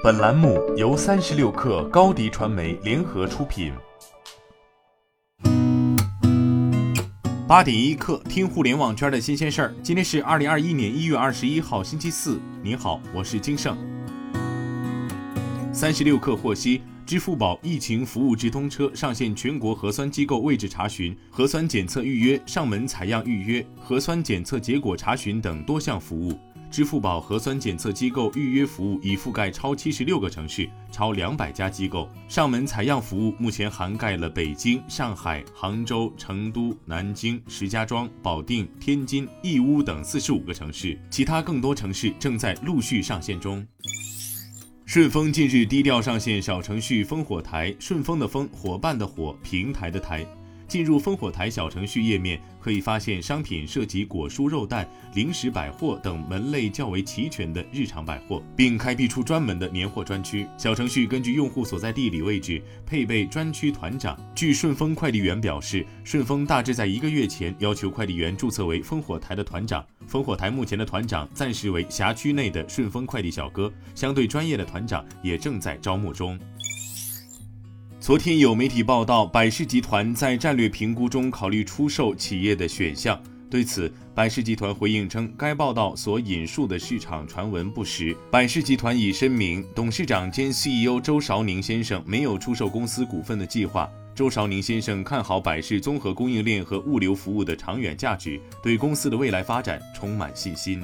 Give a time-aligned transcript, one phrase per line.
[0.00, 3.72] 本栏目由三十六氪高低传媒联合出品。
[7.48, 9.74] 八点一刻，听互联网圈的新鲜事儿。
[9.82, 12.38] 今天是二零二一年一月二十一号，星期四。
[12.62, 13.76] 您好，我是金盛。
[15.72, 26.38] 三十六氪获悉，支付宝疫情服务直通车上线全国核酸机构位置查询、核酸检测预约、上门采样预约、核酸检测结果查询等多项服务。
[26.70, 32.08] 支付宝核酸检测机构预约服务已覆盖超七十六个城市，超两百家机构。
[32.28, 43.66] 上门采样服务目前涵盖了北京、上海、杭州、成都、南京、石家庄、保定、天津、义乌等四十五个城市，其他更多城市正在陆续上线中。
[44.84, 50.26] 顺丰近日低调上线小程序“烽火台”，顺丰的“烽”伙伴的“伙”平台的“台”。
[50.68, 60.46] 进入烽火台小程序页面，可以发现商品涉及果蔬、肉蛋、零食、百货等门类较为齐全的日常百货，并开辟出专门的年货专区。
[60.58, 64.16] 小程序根据用户所在地理位置配备专区团长。
[64.34, 69.84] 据顺丰快递员表示，顺丰大致在一个月前要求快递员注册为烽火台的团长。
[70.08, 76.38] 烽火台目前的团长暂时为辖区内的顺丰快递小哥，相对专业的团长也正在招募中。
[78.00, 83.20] 昨天有媒体报道，百事集团在战略评估中考虑出售企业的选项。
[83.50, 88.16] 对此，百事集团回应称，该报道所引述的市场传闻不实。
[88.30, 93.90] 百事集团已声明，董事长兼 CEO 周韶宁先生没有出售公司股份的计划。
[94.14, 100.82] 周韶宁先生看好百事综合供应链和物流服务的长远价值，对公司的未来发展充满信心。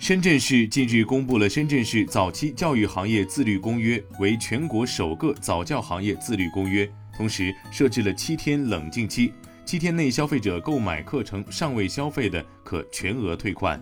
[0.00, 9.30] 深圳市近日公布了《深圳市早期教育行业自律公约》，为全国首个早教行业自律公约，同时设置了七天冷静期，
[9.66, 13.78] 七天内消费者购买课程尚未消费的，可全额退款。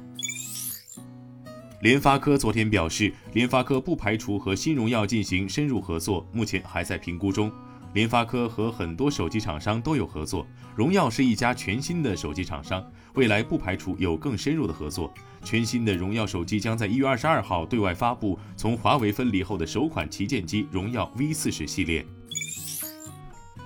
[1.83, 7.48] 联发科昨天表示，联发科不排除和新荣耀进行深入合作，目前还在评估中。
[7.94, 15.12] 联发科和很多手机厂商都有合作，荣耀是一家全新的手机厂商，未来不排除有更深入的合作。
[15.42, 22.05] 全新的荣耀手机将在一月二十二号对外发布，从华为分离后的首款旗舰机荣耀 V 四十系列。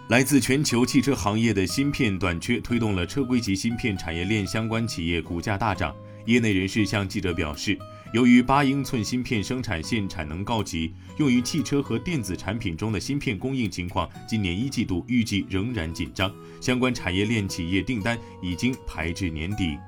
[0.08, 5.94] 来自全球汽车行业的芯片短缺，推动了车规级芯片产业链相关企业股价大涨。
[6.26, 7.78] 业内人士向记者表示。
[8.12, 19.78] 由于八英寸芯片生产线产能告急，用于汽车和电子产品中的芯片供应情况，今年一季度预计仍然紧张，相关产业链企业订单已经排至年底。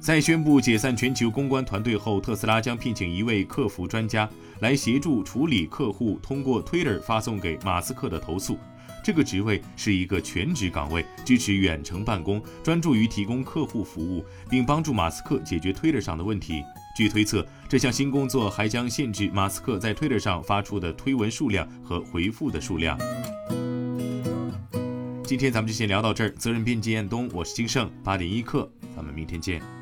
[0.00, 4.28] 在宣布解散全球公关团队后，特斯拉将聘请一位客服专家
[4.58, 8.58] 来协助处理客户通过 Twitter 发送给马斯克的投诉。
[9.02, 16.62] 这个职位是一个全职岗位，支持远程办公，专注于提供客户服务，并帮助马斯克解决推特上的问题。
[16.96, 22.98] 据推测，这项新工作还将限制马斯克在推特上发出的推文数量和回复的数量。
[25.24, 29.81] 今天咱们就先聊到这儿，责任编辑彦东，我是金盛，八点一刻，咱们明天见。